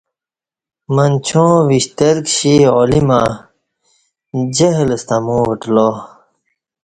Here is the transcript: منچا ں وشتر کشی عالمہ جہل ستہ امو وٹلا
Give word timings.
منچا 0.95 1.45
ں 1.55 1.65
وشتر 1.69 2.15
کشی 2.25 2.53
عالمہ 2.73 3.21
جہل 4.55 4.89
ستہ 5.01 5.15
امو 5.21 5.37
وٹلا 5.47 5.87